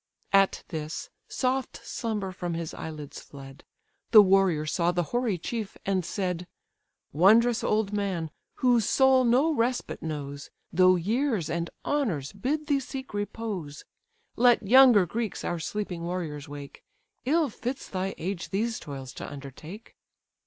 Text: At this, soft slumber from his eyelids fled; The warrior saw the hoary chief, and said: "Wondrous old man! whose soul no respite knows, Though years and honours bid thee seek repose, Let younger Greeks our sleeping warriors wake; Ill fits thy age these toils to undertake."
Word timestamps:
At 0.33 0.63
this, 0.69 1.11
soft 1.27 1.85
slumber 1.85 2.31
from 2.31 2.55
his 2.55 2.73
eyelids 2.73 3.21
fled; 3.21 3.63
The 4.09 4.23
warrior 4.23 4.65
saw 4.65 4.91
the 4.91 5.03
hoary 5.13 5.37
chief, 5.37 5.77
and 5.85 6.03
said: 6.03 6.47
"Wondrous 7.13 7.63
old 7.63 7.93
man! 7.93 8.31
whose 8.55 8.85
soul 8.89 9.23
no 9.23 9.53
respite 9.53 10.01
knows, 10.01 10.49
Though 10.73 10.95
years 10.95 11.51
and 11.51 11.69
honours 11.85 12.33
bid 12.33 12.65
thee 12.65 12.79
seek 12.79 13.13
repose, 13.13 13.85
Let 14.35 14.65
younger 14.67 15.05
Greeks 15.05 15.45
our 15.45 15.59
sleeping 15.59 16.01
warriors 16.01 16.49
wake; 16.49 16.83
Ill 17.25 17.49
fits 17.49 17.87
thy 17.87 18.15
age 18.17 18.49
these 18.49 18.79
toils 18.79 19.13
to 19.13 19.31
undertake." 19.31 19.95